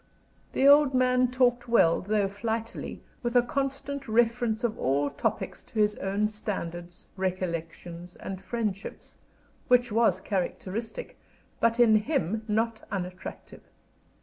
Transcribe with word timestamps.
The 0.53 0.67
old 0.67 0.95
man 0.95 1.29
talked 1.29 1.67
well, 1.67 2.01
though 2.01 2.27
flightily, 2.27 3.01
with 3.21 3.35
a 3.35 3.43
constant 3.43 4.07
reference 4.07 4.63
of 4.63 4.79
all 4.79 5.11
topics 5.11 5.61
to 5.61 5.77
his 5.77 5.93
own 5.97 6.27
standards, 6.27 7.05
recollections, 7.15 8.15
and 8.15 8.41
friendships, 8.41 9.19
which 9.67 9.91
was 9.91 10.19
characteristic, 10.19 11.19
but 11.59 11.79
in 11.79 11.93
him 11.97 12.41
not 12.47 12.81
unattractive. 12.89 13.61